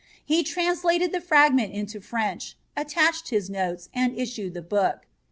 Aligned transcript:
He 0.25 0.41
translated 0.41 1.11
the 1.11 1.21
fragment 1.21 1.73
into 1.73 2.01
French, 2.01 2.55
attached 2.75 3.29
his 3.29 3.51
notes, 3.51 3.87
and 3.93 4.17
issued 4.17 4.55
the 4.55 4.63
book. 4.63 5.05